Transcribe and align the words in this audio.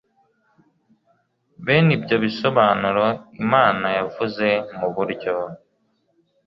bene 1.65 1.91
ibyo 1.97 2.15
bisobanuro 2.23 3.05
imana 3.43 3.87
yavuze 3.97 4.47
mu 4.77 4.87
buryo 4.95 5.35